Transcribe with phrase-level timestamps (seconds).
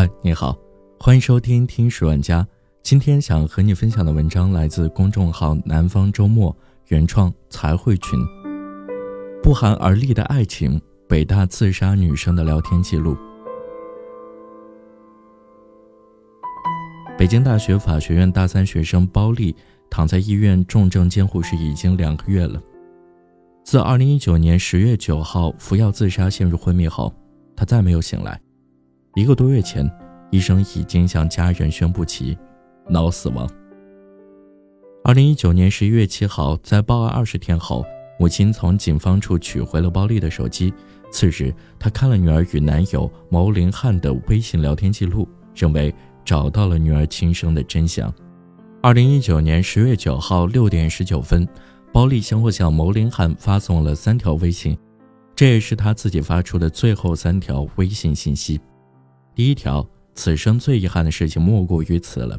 [0.00, 0.56] 嗨，你好，
[0.98, 2.48] 欢迎收听听史玩家。
[2.80, 6.56] 今天想和你分享的文章来自公众号“南方周末”
[6.88, 8.18] 原创才会群。
[9.42, 13.14] 不寒而栗的爱情，北大自杀女生的聊天记录。
[17.18, 19.54] 北京大学法学院大三学生包丽
[19.90, 22.58] 躺在医院重症监护室已经两个月了。
[23.62, 27.14] 自2019年10月9号服药自杀陷入昏迷后，
[27.54, 28.40] 她再没有醒来。
[29.20, 29.86] 一个多月前，
[30.30, 32.38] 医生已经向家人宣布其
[32.88, 33.46] 脑死亡。
[35.04, 37.84] 2019年11月7号，在报案二十天后，
[38.18, 40.72] 母亲从警方处取回了包丽的手机。
[41.12, 45.94] 次日，她看了女儿与男友牟林汉的微信聊天记录，认为。
[46.22, 48.12] 找到了女儿亲生的真相。
[48.82, 51.48] 二零一九年十月九号六点十九分，
[51.92, 54.78] 包丽先后向牟林汉发送了三条微信，
[55.34, 58.60] 这也是她自己发出的最后三条微信信息。
[59.40, 62.38] 第一条：此生最遗憾的事情莫过于此了。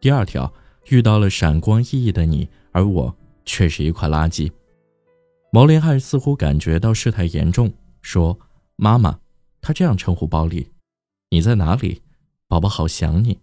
[0.00, 0.50] 第二条：
[0.88, 4.50] 遇到了闪光熠熠的你，而我却是一块垃圾。
[5.52, 8.38] 毛林汉似乎感觉到事态严重，说
[8.76, 9.18] ：“妈妈，
[9.60, 10.70] 他这样称呼包丽，
[11.28, 12.00] 你在哪里？”
[12.48, 13.40] 宝宝好想你，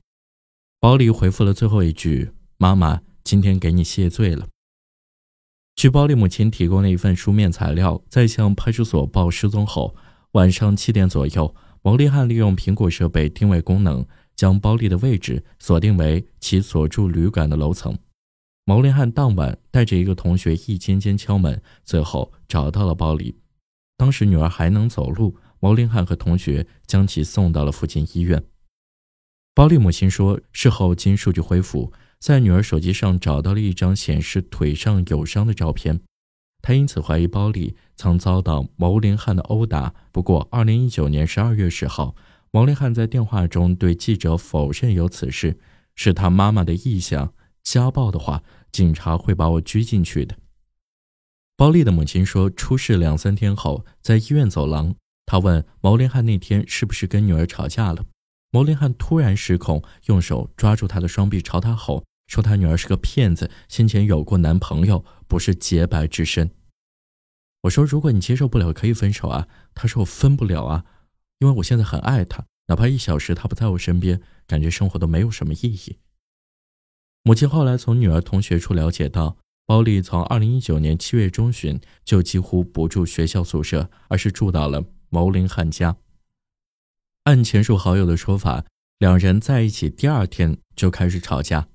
[0.80, 4.48] 包丽回复了最后一句：“妈妈今天给你谢罪了。”
[5.78, 9.96] 据包丽母亲提供了一份书面材料，在向派出所报失踪后，
[10.32, 14.04] 晚上七点左右，牟立汉利用苹果设备定位功能，
[14.36, 17.96] 将包丽的位置锁定为其所住旅馆的楼层。
[18.64, 23.38] 牟立汉当晚带着一个同学一间间敲门，最后找到了包丽。
[23.98, 28.44] 当时女儿还能走路，毛林汉和同学将其送到了附近医院。
[29.54, 36.02] 包丽母亲说，事后经数据恢复，在女儿手机上找到了一张显示腿上有伤的照片，
[36.66, 39.94] 他因此怀疑包丽曾遭到牟林汉的殴打。
[40.12, 42.16] 不过，二零一九年十二月十号，
[42.50, 45.60] 牟林汉在电话中对记者否认有此事，
[45.94, 47.32] 是他妈妈的臆想。
[47.62, 48.42] 家暴的话，
[48.72, 50.36] 警察会把我拘进去的。
[51.56, 54.96] 包丽的母亲说，出事两三天后，在医院走廊，
[55.28, 58.04] 他问牟林汉那天是不是跟女儿吵架了。
[58.50, 66.52] 牟林汉突然失控，用手抓住她的双臂，朝她吼，说他女儿是个骗子，先前有过男朋友，不是洁白之身。
[67.62, 69.48] 我说，如果你接受不了，可以分手啊。
[69.74, 70.86] 他说我分不了啊，
[71.40, 75.98] 因为我现在很爱他，哪怕一小时他不在我身边，感觉生活都没有什么意义。
[77.24, 85.98] 母亲后来从女儿同学处了解到，包丽从二零一九年七月中旬就几乎不住学校宿舍，而是住到了牟林汉家。
[87.24, 88.66] 按前述好友的说法，
[89.00, 91.68] 两人在一起第二天就开始吵架。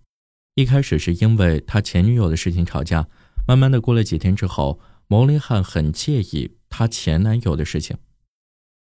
[0.55, 3.09] 一开始是因为他前女友的事情吵架，
[3.47, 7.97] 慢慢的过了几天之后，牟林汉很介意他前男友的事情。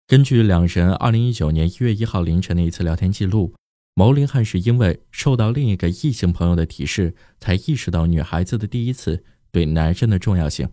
[0.08, 3.54] 根据两人二零一九年一月一号凌晨的一次聊天记录，
[3.94, 10.70] 牟林汉是因为受到另一个异性朋友的提示，才意识到女孩子的第一次对男人的重要性。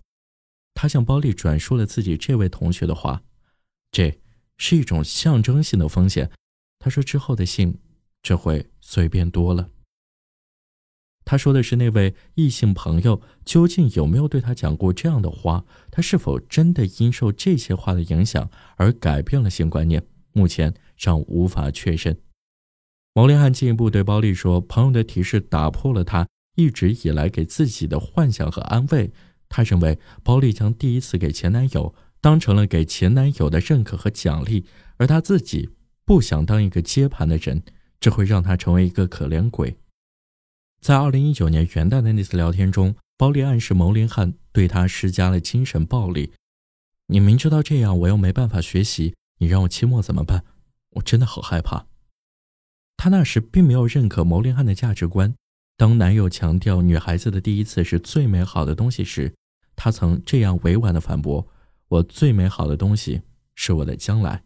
[0.75, 3.22] 他向包丽转述了自己这位同学的话，
[3.91, 4.19] 这。
[4.56, 6.31] 是一种象征性的风险，
[6.78, 7.77] 他说之后的信
[8.22, 9.69] 就会随便多了。
[11.24, 15.64] 他说的是那位异性朋友究竟有没有对他讲过这样的话？
[15.90, 20.02] 他是否真的因受这些话的影响而改变了性观念？
[20.32, 22.18] 目前尚无法确认。
[23.14, 26.26] 毛林汉进一步对包丽说：“朋友的提示打破了他
[26.56, 29.12] 一直以来给自己的幻想和安慰。
[29.48, 34.64] 他认为包丽将第一次给前男友。”当成了给前男友的认可和奖励，
[34.96, 35.68] 而他自己
[36.06, 37.62] 不想当一个接盘的人，
[38.00, 39.76] 这会让他成为一个可怜鬼。
[40.84, 46.34] 在二零一九年元旦的那次聊天中，包丽暗示牟林汉对他施加了精神暴力。
[47.06, 50.45] 你明知道这样我又没办法学习，你让我期末怎么办？
[50.91, 51.87] 我真的好害怕。
[52.99, 55.34] 他那时并没有认可牟林汉的价值观。
[55.78, 59.34] 当男友强调女孩子的第一次是最美好的东西时，
[59.75, 61.49] 他曾这样委婉的反驳。
[61.89, 63.22] 我最美好的东西
[63.55, 64.45] 是我的将来。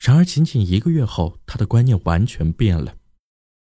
[0.00, 2.97] 然而，仅仅一个月后，他的观念完全变了。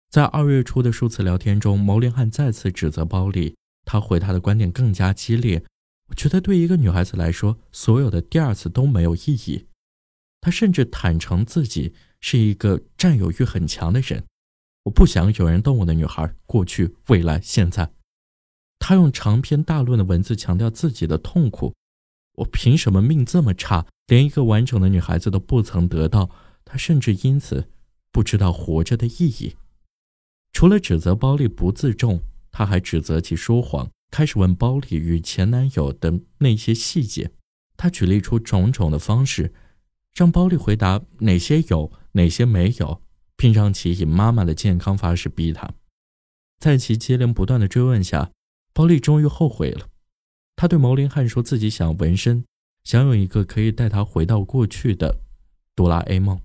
[0.09, 5.63] 在二月初的数次聊天中，牟林汉再次指责包丽，他回他的观点更加激烈。
[6.09, 9.65] 我觉得，对一个女孩子来说，所有的第二次都没有意义。
[10.39, 14.23] 他甚至坦诚自己是一个占有欲很强的人。
[14.83, 17.91] 我不想有人动我的女孩，过去、未来、现在。
[18.79, 21.73] 他用长篇大论的文字强调自己的痛苦。
[22.35, 26.29] 我凭什么命这么差，连一个完整的女孩子都不曾得到？
[26.63, 27.67] 她甚至因此
[28.13, 29.57] 不知道活着的意义。
[30.57, 32.19] 除了指责包丽不自重，
[32.49, 37.31] 他还指责其说谎，开始问包丽与前男友的那些细节。
[37.75, 39.53] 他举例出种种的方式，
[40.15, 43.03] 让包丽回答哪些有，哪些没有，
[43.35, 45.75] 并让其以妈妈的健康发誓逼他。
[46.57, 48.31] 在其接连不断的追问下，
[48.73, 49.87] 包丽终于后悔了。
[50.55, 52.43] 他对牟林汉说自己想纹身，
[52.83, 55.19] 想有一个可以带他回到过去的
[55.75, 56.41] 哆啦 A 梦。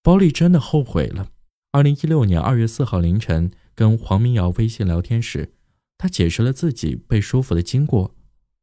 [0.00, 1.28] 包丽真的后悔了。
[1.72, 5.54] 二零一六年二月四号凌晨，跟黄明瑶微信聊天时，
[5.96, 8.14] 他解释了自己被说服的经过。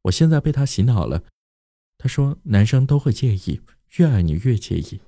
[0.02, 1.24] 我现在被他洗脑了。
[1.98, 3.62] 他说男生都会介意，
[3.96, 5.00] 越爱你越介意，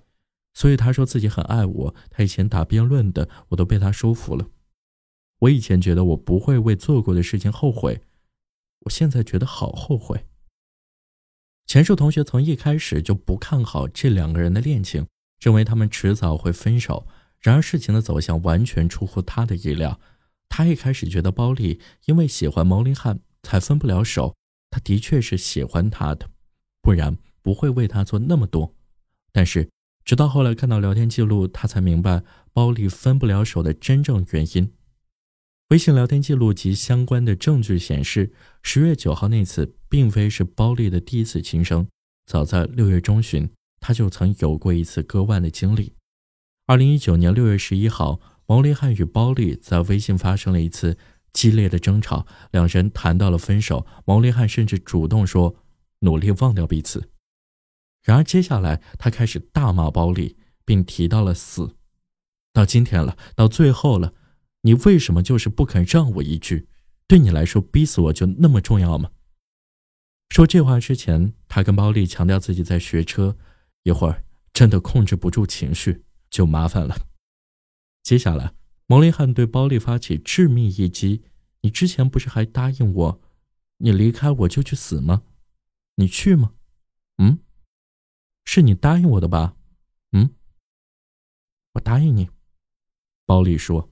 [0.53, 1.95] 所以他说自己很爱我。
[2.11, 4.49] 他以前打辩论的，我都被他说服了。
[5.39, 8.03] 我以前觉得我不会为做过的事情后悔，
[8.81, 10.27] 我现在觉得好后悔。
[11.67, 15.07] 钱树同学从一开始就不看好这两个人的恋情，
[15.41, 17.07] 认为他们迟早会分手。
[17.43, 20.01] 然而事情的走向完全出乎他的意料。
[20.49, 24.35] 他一开始觉得包丽因为喜欢毛林汉才分不了手，
[24.71, 26.31] 他的确是喜欢他的，
[26.81, 28.75] 不然不会为他做那么多。
[29.33, 29.69] 但是
[30.05, 32.23] 直到后来看到聊天记录，他才明白
[32.53, 34.73] 包丽分不了手的真正原因。
[35.71, 38.31] 微信聊天记录及相关的证据显示，
[38.63, 41.89] 十月九号那次并非是包丽的第一次轻生，
[42.27, 43.49] 早在六月中旬，
[43.81, 45.95] 他就曾有过一次割腕的经历。
[46.73, 50.97] 二零一九年六月十一号，毛林汉与包丽在微信发生了一次
[51.31, 53.87] 激烈的争吵，两人谈到了分手。
[54.07, 55.55] 毛林汉甚至主动说
[55.99, 57.11] 努力忘掉彼此。
[58.03, 61.77] 然而接下来他开始大骂包丽，并提到了死。
[62.55, 64.15] 到今天了，到最后了，
[64.63, 66.69] 你为什么就是不肯让我一句？
[67.07, 69.11] 对你来说，逼死我就那么重要吗？
[70.31, 73.37] 说这话之前，他跟包丽强调自己在学车，
[73.83, 76.05] 一会儿真的控制不住情绪。
[76.33, 76.97] 就麻烦了。
[78.03, 78.55] 接下来，
[78.87, 81.23] 毛林汉对包丽发起致命一击
[81.61, 83.21] ：“你之前不是还答应我，
[83.77, 85.23] 你离开我就去死吗？
[85.97, 86.55] 你去吗？
[87.19, 87.39] 嗯，
[88.45, 89.55] 是你答应我的吧？
[90.13, 90.35] 嗯，
[91.75, 92.31] 我答应你。”
[93.27, 93.89] 包丽说。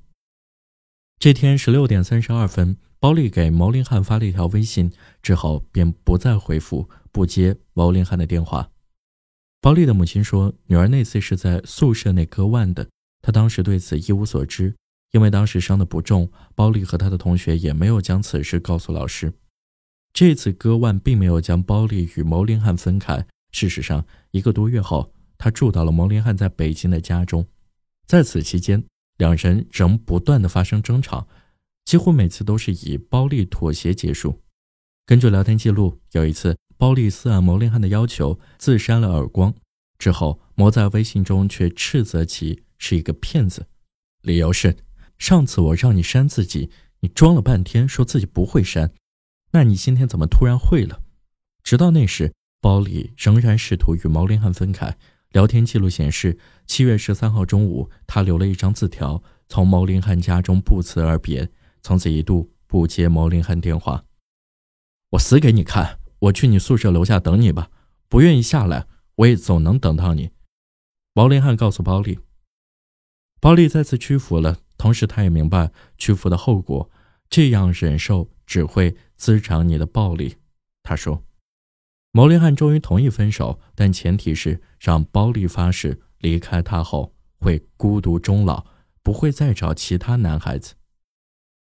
[1.19, 4.91] 这天十六点三十二分，包丽给毛林汉发了一条微信，
[5.23, 8.73] 之后便不再回复、不接毛林汉的电话。
[9.63, 12.89] 包丽的母亲说：“女儿那次是在宿舍内割腕的，
[13.21, 14.75] 她当时对此一无所知，
[15.13, 16.33] 因为当时伤的不重。
[16.55, 19.31] 包丽和她的同学也没有将此事告诉老师。
[20.15, 23.27] 这次割腕并没有将包丽与牟林汉分开。
[23.53, 27.47] 事实上，一个多月后，她住到了牟林汉在北京的家中。
[28.07, 28.83] 在此期间，
[29.19, 31.29] 两人仍不断的发生争吵，
[31.85, 34.41] 几乎每次都是以包丽妥协结束。
[35.05, 39.55] 根据聊天记录，有一次。”包丽斯按毛林汉的要求自扇了耳光，
[39.99, 43.67] 之后牟在微信中却斥责其是一个骗子，
[44.23, 44.75] 理由是
[45.19, 48.95] 上次我让你扇自己，你装了半天说自己不会扇，
[49.53, 51.03] 那你今天怎么突然会了？
[51.63, 52.33] 直到那时，
[52.63, 54.97] 包里仍然试图与毛林汉分开。
[55.33, 61.51] 聊天记录显示，七月十三号中午，他留了一张字条，从毛林汉家中不辞而别，
[61.83, 64.03] 从此一度不接毛林汉电话。
[65.11, 66.00] 我死给你看！
[66.21, 67.71] 我去你宿舍楼下等你吧，
[68.09, 68.87] 不愿意下来，
[69.17, 70.31] 我也总能等到你。
[71.15, 72.19] 毛林汉告诉包丽，
[73.41, 76.91] 包丽再次屈服了，同时他也明白屈服的后果，
[77.29, 80.37] 这样忍受只会滋长你的暴力。
[80.83, 81.25] 他说，
[82.13, 88.67] 毛林汉终于同意分手，但前提是让包丽发誓离开他后会孤独终老，
[89.03, 90.75] 不会再找其他男孩子。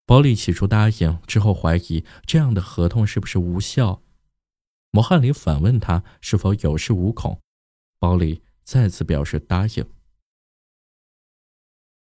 [0.05, 4.01] 包丽起初答应，之后怀疑这样的合同是不是无效。
[4.91, 7.41] 毛汉林反问他是否有恃无恐，
[7.99, 9.85] 包丽再次表示答应。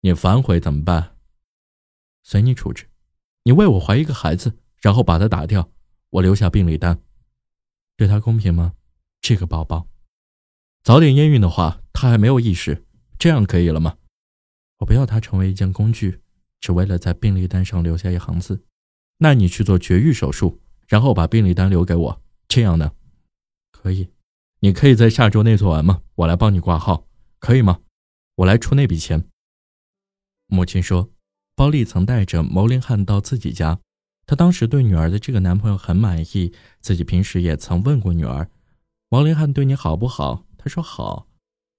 [0.01, 1.17] 你反悔怎么办？
[2.23, 2.89] 随你处置。
[3.43, 5.71] 你为我怀一个孩子，然后把他打掉，
[6.09, 7.01] 我留下病历单，
[7.95, 8.73] 对他公平吗？
[9.21, 9.87] 这个宝宝，
[10.81, 12.85] 早点验孕的话，他还没有意识，
[13.17, 13.97] 这样可以了吗？
[14.79, 16.21] 我不要他成为一件工具，
[16.59, 18.63] 只为了在病历单上留下一行字。
[19.17, 22.21] 那你去做绝育手术，然后把病历单留给我。
[22.47, 22.93] 这样的，
[23.71, 24.09] 可以，
[24.59, 26.01] 你可以在下周内做完吗？
[26.15, 27.07] 我来帮你挂号，
[27.39, 27.81] 可以吗？
[28.35, 29.25] 我来出那笔钱。
[30.47, 31.09] 母亲说，
[31.55, 33.79] 包丽曾带着牟林汉到自己家，
[34.25, 38.49] 她当时对女儿的这个男朋友很满意，自己平时也曾问过女儿，
[39.09, 40.45] 牟林汉对你好不好？
[40.57, 41.27] 她说好。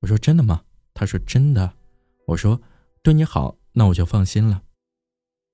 [0.01, 0.63] 我说真的吗？
[0.95, 1.75] 她说真的。
[2.27, 2.61] 我说
[3.03, 4.63] 对你好，那我就放心了。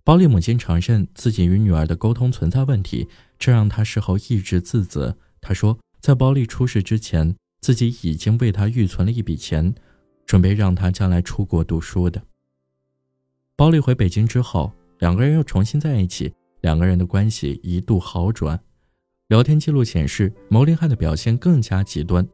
[0.02, 3.09] 包丽母亲承认自己与女儿的沟通存在问题，
[3.44, 5.18] 这让她事后一直自责。
[5.38, 9.74] 她说，在包丽出事之前，自己已经为她预存了一笔钱，
[10.24, 12.22] 准备让她将来出国读书的。
[13.54, 16.32] 包丽回北京之后，两个人又重新在一起，
[16.62, 18.58] 两个人的关系一度好转。
[19.28, 22.26] 聊天记录显示，牟林汉的表现更加极端，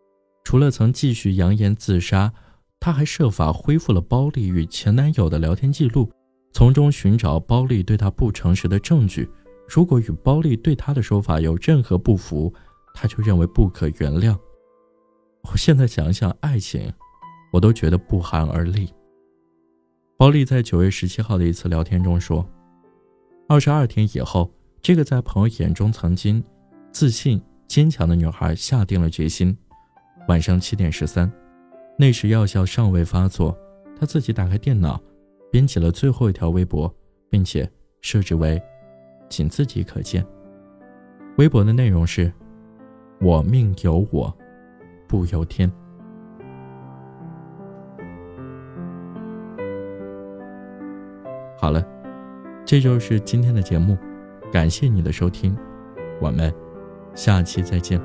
[0.44, 2.32] 除了曾继续扬言自杀，
[2.78, 6.08] 她还设法恢复了包丽与前男友的聊天记录，
[6.52, 9.28] 从中寻找包丽对他不诚实的证据。
[9.72, 12.52] 如果与包丽对她的说法有任何不符，
[12.92, 14.36] 她就认为不可原谅。
[15.42, 16.92] 我现在想想爱情，
[17.52, 18.92] 我都觉得不寒而栗。
[20.16, 22.44] 包丽在九月十七号的一次聊天中说
[23.48, 26.42] ：“二十二天以后，这个在朋友眼中曾经
[26.90, 29.56] 自信坚强的女孩下定了决心。
[30.26, 31.30] 晚上七点十三，
[31.96, 33.56] 那时药效尚未发作，
[33.98, 35.00] 她自己打开电脑，
[35.50, 36.92] 编辑了最后一条微博，
[37.30, 38.60] 并且设置为
[39.30, 40.22] 仅自己可见。
[41.38, 42.30] 微博的内容是：
[43.18, 44.30] 我命由我。”
[45.08, 45.68] 不由天。
[51.58, 51.84] 好了，
[52.64, 53.98] 这就是今天的节目，
[54.52, 55.56] 感谢你的收听，
[56.20, 56.54] 我们
[57.16, 58.00] 下期再见。